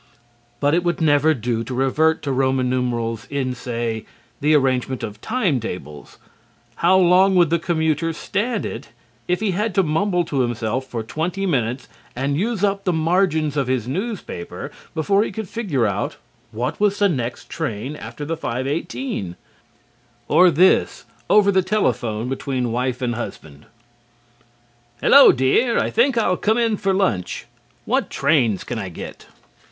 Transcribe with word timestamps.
But 0.59 0.73
it 0.73 0.83
would 0.83 0.99
never 0.99 1.35
do 1.35 1.63
to 1.63 1.75
revert 1.75 2.23
to 2.23 2.31
Roman 2.31 2.67
numerals 2.67 3.27
in, 3.29 3.53
say, 3.53 4.03
the 4.39 4.55
arrangement 4.55 5.03
of 5.03 5.21
time 5.21 5.59
tables. 5.59 6.17
How 6.77 6.97
long 6.97 7.35
would 7.35 7.51
the 7.51 7.59
commuter 7.59 8.11
stand 8.11 8.65
it 8.65 8.89
if 9.27 9.41
he 9.41 9.51
had 9.51 9.75
to 9.75 9.83
mumble 9.83 10.25
to 10.25 10.39
himself 10.39 10.87
for 10.87 11.03
twenty 11.03 11.45
minutes 11.45 11.87
and 12.15 12.35
use 12.35 12.63
up 12.63 12.83
the 12.83 12.91
margins 12.91 13.55
of 13.55 13.67
his 13.67 13.87
newspaper 13.87 14.71
before 14.95 15.21
he 15.23 15.31
could 15.31 15.47
figure 15.47 15.85
out 15.85 16.17
what 16.51 16.79
was 16.79 16.97
the 16.97 17.07
next 17.07 17.47
train 17.47 17.95
after 17.95 18.25
the 18.25 18.35
5:18? 18.35 19.35
Or 20.27 20.49
this, 20.49 21.05
over 21.29 21.51
the 21.51 21.61
telephone 21.61 22.27
between 22.27 22.71
wife 22.71 23.03
and 23.03 23.13
husband: 23.13 23.67
"Hello, 24.99 25.31
dear! 25.31 25.77
I 25.77 25.91
think 25.91 26.17
I'll 26.17 26.37
come 26.37 26.57
in 26.57 26.69
town 26.71 26.77
for 26.77 26.93
lunch. 26.95 27.45
What 27.85 28.09
trains 28.09 28.63
can 28.63 28.79
I 28.79 28.89
get?" 28.89 29.27